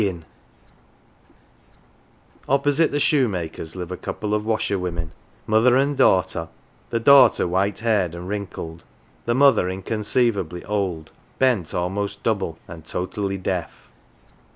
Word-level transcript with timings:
225 0.01 0.23
p 1.31 1.35
HERE 1.37 2.29
AND 2.41 2.41
THERE 2.41 2.53
Opposite 2.55 2.91
the 2.91 2.99
shoemaker's 2.99 3.75
live 3.75 3.91
a 3.91 3.97
couple 3.97 4.33
of 4.33 4.43
washerwomen 4.43 5.11
mother 5.45 5.75
and 5.77 5.95
daughter 5.95 6.49
the 6.89 6.99
daughter 6.99 7.47
white 7.47 7.77
haired 7.81 8.15
and 8.15 8.27
wrinkled, 8.27 8.83
the 9.27 9.35
mother 9.35 9.69
inconceivably 9.69 10.65
old, 10.65 11.11
bent 11.37 11.75
almost 11.75 12.23
double, 12.23 12.57
and 12.67 12.83
totally 12.83 13.37
deaf. 13.37 13.91